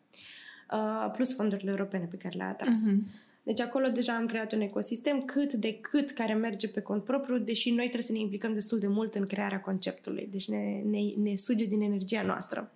[0.73, 2.81] Uh, plus fondurile europene pe care le-a atras.
[2.87, 3.07] Mhm.
[3.43, 7.39] Deci acolo deja am creat un ecosistem cât de cât care merge pe cont propriu,
[7.39, 10.29] deși noi trebuie să ne implicăm destul de mult în crearea conceptului.
[10.31, 12.73] Deci ne, ne, ne suge din energia noastră.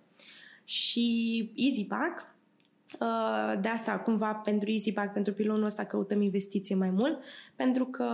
[0.63, 2.32] Și EasyBack, uh,
[3.61, 7.23] de asta cumva pentru EasyBack, pentru pilonul ăsta căutăm investiție mai mult,
[7.55, 8.05] pentru că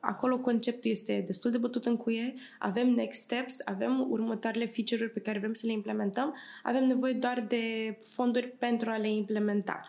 [0.00, 5.20] acolo conceptul este destul de bătut în cuie, avem next steps, avem următoarele feature-uri pe
[5.20, 9.80] care vrem să le implementăm, avem nevoie doar de fonduri pentru a le implementa.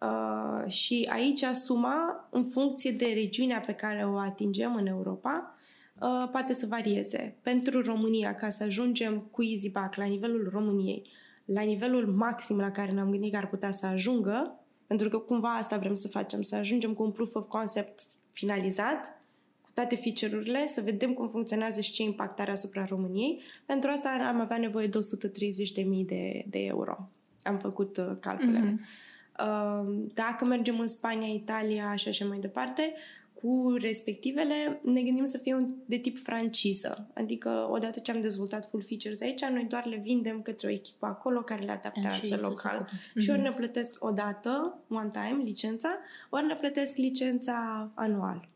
[0.00, 5.54] Uh, și aici suma, în funcție de regiunea pe care o atingem în Europa,
[6.00, 7.36] uh, poate să varieze.
[7.42, 11.10] Pentru România, ca să ajungem cu EasyBack la nivelul României,
[11.52, 15.54] la nivelul maxim la care ne-am gândit că ar putea să ajungă, pentru că cumva
[15.54, 18.00] asta vrem să facem, să ajungem cu un proof of concept
[18.32, 19.20] finalizat,
[19.62, 23.42] cu toate feature-urile, să vedem cum funcționează și ce impact are asupra României.
[23.66, 27.08] Pentru asta am avea nevoie de 130.000 de, de euro.
[27.42, 28.58] Am făcut uh, calculele.
[28.58, 28.86] Mhm.
[29.38, 32.94] Uh, Dacă mergem în Spania, Italia și așa mai departe,
[33.42, 37.08] cu respectivele ne gândim să fie un, de tip franciză.
[37.14, 41.06] Adică, odată ce am dezvoltat full features aici, noi doar le vindem către o echipă
[41.06, 42.74] acolo care le Și adaptează ei să se local.
[42.76, 43.20] ocupe.
[43.20, 43.48] Și ori Mhm.
[43.48, 45.98] ne plătesc o dată, one time, licența,
[46.30, 48.48] ori ne plătesc licența anual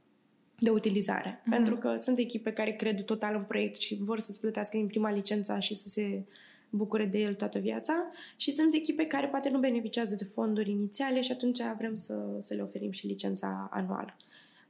[0.58, 1.40] de utilizare.
[1.44, 1.50] Mhm.
[1.50, 5.10] Pentru că sunt echipe care cred total în proiect și vor să-ți plătească din prima
[5.10, 6.22] licența și să se
[6.70, 7.94] bucure de el toată viața
[8.36, 12.54] și sunt echipe care poate nu beneficiază de fonduri inițiale și atunci vrem să, să
[12.54, 14.16] le oferim și licența anuală.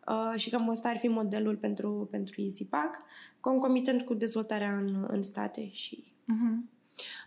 [0.09, 2.99] Uh, și cam ăsta ar fi modelul pentru, pentru EasyPack,
[3.41, 6.71] concomitent cu dezvoltarea în, în state și Mhm.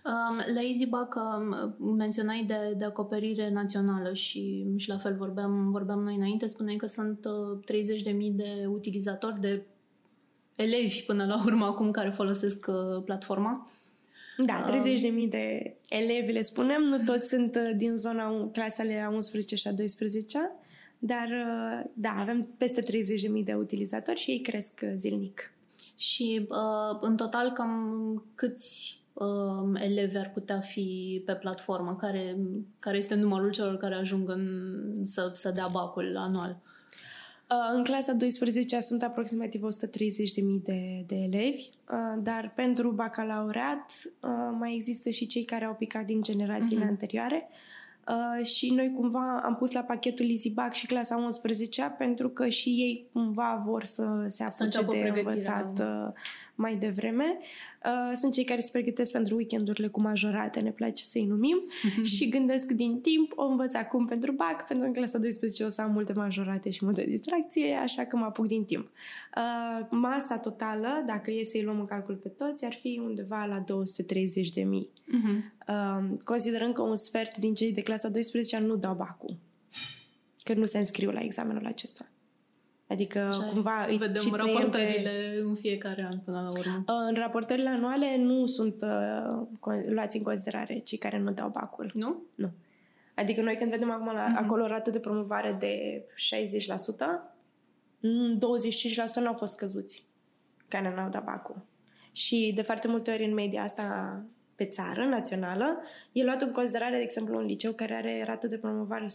[0.05, 5.99] Um, la EasyBack um, menționai de, de acoperire națională și, și la fel vorbeam, vorbeam
[5.99, 7.59] noi înainte, spuneai că sunt uh,
[8.13, 9.61] 30.000 de utilizatori, de
[10.55, 13.69] elevi până la urmă acum care folosesc uh, platforma.
[14.37, 14.65] Da,
[15.23, 16.81] 30.000 de elevi, le spunem.
[16.81, 20.37] Nu toți sunt uh, din zona un- clasele a 11 și a 12
[21.05, 25.51] dar uh, da, avem peste 30.000 de utilizatori și ei cresc uh, zilnic.
[25.95, 31.95] Și uh, în total cam câți uh, elevi ar putea fi pe platformă?
[31.95, 32.37] Care,
[32.79, 34.45] care este numărul celor care ajung în,
[35.01, 36.57] să, să dea bacul anual?
[37.49, 43.91] Uh, În clasa 12 sunt aproximativ 130.000 de, de elevi, uh, dar pentru bacalaureat
[44.21, 46.89] uh, mai există și cei care au picat din generațiile Mhm.
[46.89, 47.55] anterioare uh,
[48.43, 53.07] și noi cumva am pus la pachetul EasyBac și clasa 11 pentru că și ei
[53.13, 55.59] cumva vor să se apuce înceapă de pregătirea.
[55.59, 56.13] învățat uh,
[56.55, 57.74] mai devreme Uh,
[58.13, 61.63] sunt cei care se pregătesc pentru weekendurile cu majorate, ne place să-i numim,
[62.15, 65.69] și gândesc din timp, o învăț acum pentru BAC, pentru că în clasa 12 o
[65.69, 68.89] să am multe majorate și multe distracție, așa că mă apuc din timp.
[69.37, 73.59] Uh, masa totală, dacă e să-i luăm în calcul pe toți, ar fi undeva la
[73.59, 74.89] 230 de mii.
[74.89, 75.67] Uh-huh.
[75.67, 79.37] Uh, considerând că un sfert din cei de clasa 12 nu dau BAC-ul,
[80.43, 82.09] că nu se înscriu la examenul acesta.
[82.87, 83.85] Adică Așa cumva...
[83.97, 85.41] Vedem și raportările pe...
[85.41, 86.83] în fiecare an până la urmă.
[87.07, 91.91] În raportările anuale nu sunt uh, luați în considerare cei care nu dau bacul.
[91.93, 92.21] Nu?
[92.35, 92.51] Nu.
[93.15, 94.43] Adică noi când vedem acum la, mm-hmm.
[94.43, 96.07] acolo rată de promovare de 60%,
[98.01, 98.05] 25%
[99.15, 100.07] nu au fost căzuți
[100.67, 101.65] care n-au dat bacul.
[102.11, 104.19] Și de foarte multe ori în media asta
[104.55, 108.57] pe țară, națională, e luat în considerare, de exemplu, un liceu care are rată de
[108.57, 109.07] promovare 100%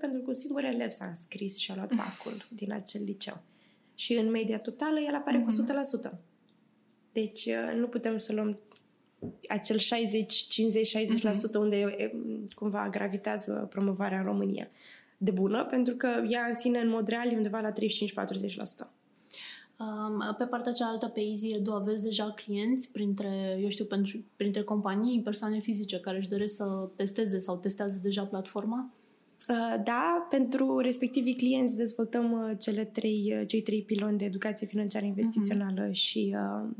[0.00, 3.42] pentru că un singur elev s-a înscris și a luat bacul din acel liceu.
[3.94, 5.66] Și în media totală el apare mm-hmm.
[5.66, 6.18] cu 100%.
[7.12, 8.58] Deci uh, nu putem să luăm
[9.48, 11.54] acel 60, 50, 60% mm-hmm.
[11.54, 12.10] unde
[12.54, 14.68] cumva gravitează promovarea în România
[15.16, 18.97] de bună, pentru că ea în sine, în mod real, e undeva la 35-40%.
[20.38, 25.22] Pe partea cealaltă, pe Easy Edu, aveți deja clienți printre, eu știu, pentru, printre companii,
[25.22, 28.90] persoane fizice care își doresc să testeze sau testează deja platforma?
[29.48, 34.66] Uh, da, pentru respectivii clienți dezvoltăm uh, cele trei, uh, cei trei piloni de educație
[34.66, 35.92] financiară investițională uh-huh.
[35.92, 36.70] și uh,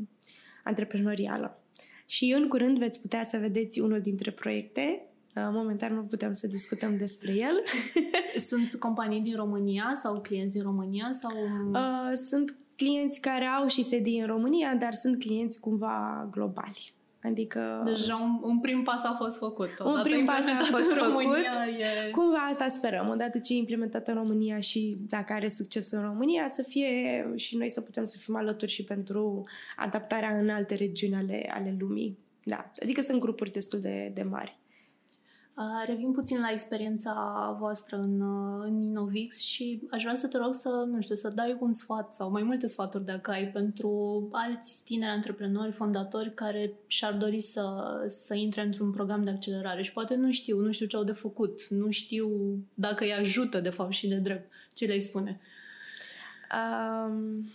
[0.63, 1.59] antreprenorială.
[2.05, 5.03] Și în curând veți putea să vedeți unul dintre proiecte.
[5.35, 7.63] Momentan nu putem să discutăm despre el.
[8.49, 11.09] Sunt companii din România sau clienți din România?
[11.11, 11.31] sau?
[11.71, 16.93] Uh, sunt clienți care au și sedii în România, dar sunt clienți cumva globali.
[17.23, 17.81] Adică...
[17.85, 19.69] Deja un, un prim pas a fost făcut.
[19.79, 21.79] Odată un prim pas a fost în România, făcut.
[21.79, 22.11] E...
[22.11, 23.09] Cumva asta sperăm.
[23.09, 27.57] Odată ce e implementat în România și dacă are succes în România, să fie și
[27.57, 29.43] noi să putem să fim alături și pentru
[29.75, 32.17] adaptarea în alte regiuni ale, ale lumii.
[32.43, 32.71] Da.
[32.81, 34.58] Adică sunt grupuri destul de, de mari.
[35.85, 38.21] Revin puțin la experiența voastră în,
[38.61, 42.15] în Innovix și aș vrea să te rog să, nu știu, să dai un sfat
[42.15, 47.63] sau mai multe sfaturi dacă ai pentru alți tineri antreprenori, fondatori care și-ar dori să,
[48.07, 51.11] să intre într-un program de accelerare și poate nu știu, nu știu ce au de
[51.11, 52.29] făcut, nu știu
[52.73, 54.51] dacă îi ajută de fapt și de drept.
[54.73, 55.39] Ce le-ai spune?
[56.51, 57.47] Um,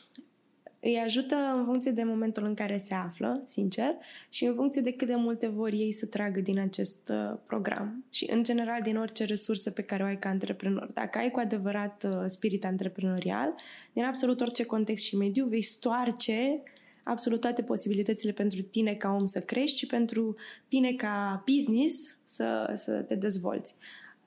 [0.85, 3.95] îi ajută în funcție de momentul în care se află, sincer,
[4.29, 8.05] și în funcție de cât de multe vor ei să tragă din acest uh, program
[8.11, 10.91] și, în general, din orice resursă pe care o ai ca antreprenor.
[10.95, 13.55] Dacă ai cu adevărat uh, spirit antreprenorial,
[13.93, 16.63] din absolut orice context și mediu, vei stoarce
[17.03, 20.35] absolut toate posibilitățile pentru tine ca om să crești și pentru
[20.69, 23.75] tine ca business să, să te dezvolți.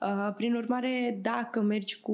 [0.00, 2.12] Uh, prin urmare, dacă mergi cu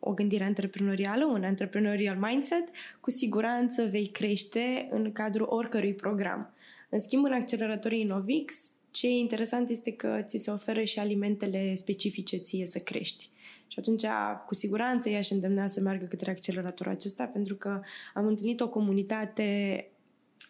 [0.00, 2.68] o gândire antreprenorială, un entrepreneurial mindset,
[3.00, 6.54] cu siguranță vei crește în cadrul oricărui program.
[6.88, 11.74] În schimb, în acceleratorii Innovix, ce e interesant este că ți se oferă și alimentele
[11.74, 13.28] specifice ție să crești.
[13.66, 14.04] Și atunci,
[14.46, 17.80] cu siguranță, ea și îndemna să meargă către acceleratorul acesta, pentru că
[18.14, 19.86] am întâlnit o comunitate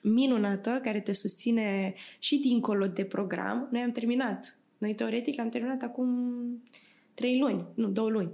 [0.03, 3.69] minunată care te susține și dincolo de program.
[3.71, 6.09] Noi am terminat noi, teoretic, am terminat acum
[7.15, 8.31] trei luni, nu, două luni,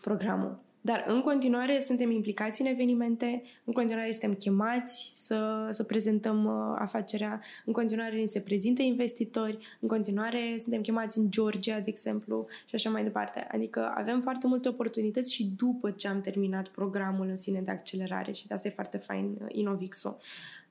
[0.00, 0.64] programul.
[0.80, 6.76] Dar în continuare suntem implicați în evenimente, în continuare suntem chemați să, să prezentăm uh,
[6.78, 12.46] afacerea, în continuare ni se prezintă investitori, în continuare suntem chemați în Georgia, de exemplu,
[12.66, 13.46] și așa mai departe.
[13.50, 18.32] Adică avem foarte multe oportunități și după ce am terminat programul în sine de accelerare
[18.32, 20.18] și de asta e foarte fain uh, Inovixo.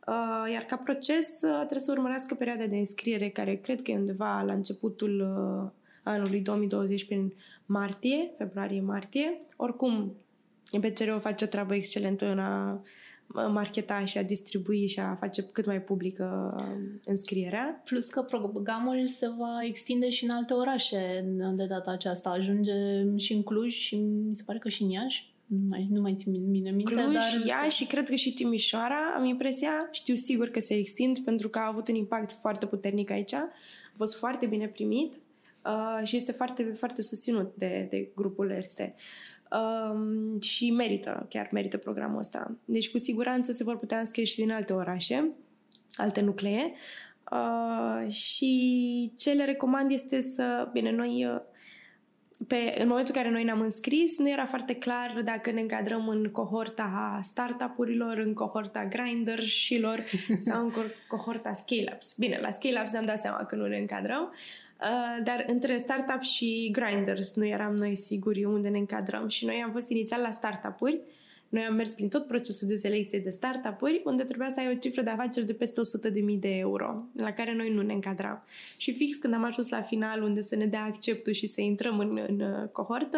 [0.08, 3.98] Uh, iar ca proces uh, trebuie să urmărească perioada de înscriere, care cred că e
[3.98, 5.72] undeva la începutul uh,
[6.04, 7.34] anului 2020, prin
[7.66, 9.42] martie, februarie-martie.
[9.56, 10.16] Oricum,
[11.16, 12.82] o face o treabă excelentă în a
[13.28, 16.56] marketa și a distribui și a face cât mai publică
[17.06, 17.82] înscrierea.
[17.86, 22.30] Plus că programul se va extinde și în alte orașe de data aceasta.
[22.30, 22.72] Ajunge
[23.16, 26.14] și în Cluj și mi se pare că și în Iași nu mai, nu mai
[26.16, 27.24] țin bine minte, Cluj, dar...
[27.46, 31.60] ea și cred că și Timișoara, am impresia, știu sigur că se extind pentru că
[31.60, 33.52] a avut un impact foarte puternic aici, a
[33.96, 35.16] fost foarte bine primit
[35.66, 38.96] uh, și este foarte, foarte susținut de, de grupul este.
[39.52, 42.56] Um, și merită, chiar merită programul ăsta.
[42.66, 45.32] Deci cu siguranță se vor putea înscrie și din alte orașe,
[45.94, 46.74] alte nuclee.
[47.32, 51.42] Uh, și ce le recomand este să, bine, noi uh,
[52.48, 56.08] pe, în momentul în care noi ne-am înscris, nu era foarte clar dacă ne încadrăm
[56.08, 60.00] în cohorta startup-urilor, în cohorta grinders-ilor
[60.48, 60.74] sau în
[61.08, 62.16] cohorta scale-ups.
[62.18, 64.34] Bine, la scale-ups ne-am dat seama că nu ne încadrăm,
[64.82, 69.62] uh, dar între startup și grinders nu eram noi siguri unde ne încadrăm și noi
[69.66, 71.00] am fost inițial la startup-uri,
[71.56, 74.78] Noi am mers prin tot procesul de selecție de startup-uri, unde trebuia să ai o
[74.78, 78.44] cifră de afaceri de peste 100.000 de euro, la care noi nu ne încadram.
[78.78, 82.00] Și fix când am ajuns la final, unde să ne dea acceptul și să intrăm
[82.00, 83.18] în, în uh, cohortă,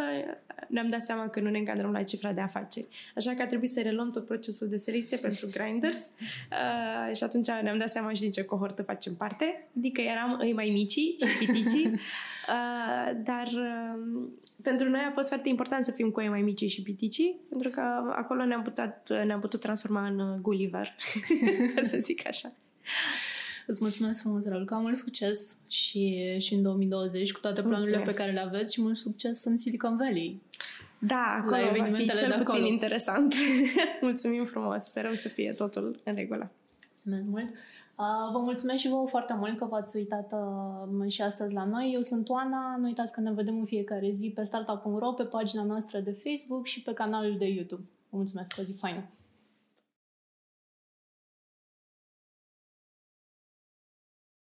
[0.67, 2.87] ne-am dat seama că nu ne încadrăm la cifra de afaceri.
[3.15, 7.47] Așa că a trebuit să reluăm tot procesul de selecție pentru Grinders uh, și atunci
[7.47, 9.67] ne-am dat seama și din ce cohortă facem parte.
[9.77, 11.91] Adică eram îi mai mici și piticii,
[12.49, 14.27] uh, dar uh,
[14.61, 17.69] pentru noi a fost foarte important să fim cu ei mai mici și piticii, pentru
[17.69, 17.81] că
[18.15, 20.95] acolo ne-am putut, ne-am putut transforma în uh, Gulliver,
[21.89, 22.51] să zic așa.
[23.67, 24.77] Îți mulțumesc frumos, Raluca.
[24.77, 28.17] Mult succes și, și în 2020 cu toate planurile mulțumesc.
[28.17, 30.41] pe care le aveți și mult succes în Silicon Valley.
[30.99, 32.65] Da, acolo la va fi cel puțin acolo.
[32.65, 33.33] interesant.
[34.01, 34.83] Mulțumim frumos.
[34.83, 36.51] Sperăm să fie totul în regulă.
[37.03, 37.57] Mulțumesc mult.
[38.31, 41.91] Vă mulțumesc și vouă foarte mult că v-ați uitat uh, și astăzi la noi.
[41.93, 42.75] Eu sunt Oana.
[42.77, 46.65] Nu uitați că ne vedem în fiecare zi pe startup.ro, pe pagina noastră de Facebook
[46.65, 47.83] și pe canalul de YouTube.
[48.09, 49.03] Vă mulțumesc, o zi faină!